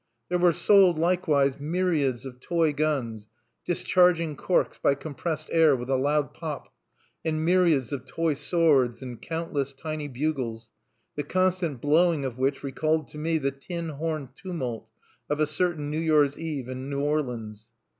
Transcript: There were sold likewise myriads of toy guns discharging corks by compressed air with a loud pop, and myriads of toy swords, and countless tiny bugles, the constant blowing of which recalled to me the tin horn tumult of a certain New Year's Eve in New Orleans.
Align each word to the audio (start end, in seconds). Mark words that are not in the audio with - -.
There 0.29 0.39
were 0.39 0.51
sold 0.51 0.97
likewise 0.97 1.59
myriads 1.59 2.25
of 2.25 2.39
toy 2.39 2.73
guns 2.73 3.27
discharging 3.65 4.35
corks 4.35 4.79
by 4.81 4.95
compressed 4.95 5.49
air 5.51 5.75
with 5.75 5.91
a 5.91 5.95
loud 5.95 6.33
pop, 6.33 6.73
and 7.23 7.45
myriads 7.45 7.91
of 7.93 8.05
toy 8.07 8.33
swords, 8.33 9.03
and 9.03 9.21
countless 9.21 9.73
tiny 9.73 10.07
bugles, 10.07 10.71
the 11.15 11.21
constant 11.23 11.81
blowing 11.81 12.25
of 12.25 12.39
which 12.39 12.63
recalled 12.63 13.09
to 13.09 13.19
me 13.19 13.37
the 13.37 13.51
tin 13.51 13.89
horn 13.89 14.29
tumult 14.35 14.87
of 15.29 15.39
a 15.39 15.45
certain 15.45 15.91
New 15.91 15.99
Year's 15.99 16.35
Eve 16.35 16.67
in 16.67 16.89
New 16.89 17.01
Orleans. 17.01 17.69